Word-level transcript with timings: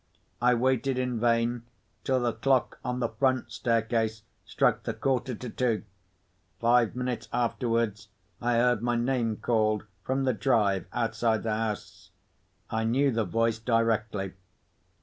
I 0.41 0.55
waited 0.55 0.97
in 0.97 1.19
vain 1.19 1.61
till 2.03 2.21
the 2.21 2.33
clock 2.33 2.79
on 2.83 3.01
the 3.01 3.09
front 3.09 3.51
staircase 3.51 4.23
struck 4.43 4.81
the 4.81 4.95
quarter 4.95 5.35
to 5.35 5.47
two. 5.47 5.83
Five 6.59 6.95
minutes 6.95 7.27
afterwards, 7.31 8.07
I 8.41 8.55
heard 8.55 8.81
my 8.81 8.95
name 8.95 9.35
called, 9.37 9.83
from 10.03 10.23
the 10.23 10.33
drive 10.33 10.87
outside 10.91 11.43
the 11.43 11.53
house. 11.53 12.09
I 12.71 12.83
knew 12.83 13.11
the 13.11 13.25
voice 13.25 13.59
directly. 13.59 14.33